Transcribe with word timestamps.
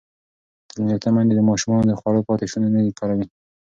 تعلیم 0.69 0.87
یافته 0.91 1.09
میندې 1.15 1.33
د 1.35 1.41
ماشومانو 1.49 1.87
د 1.89 1.93
خوړو 1.99 2.25
پاتې 2.27 2.45
شوني 2.51 2.69
نه 2.75 2.79
کاروي. 2.99 3.25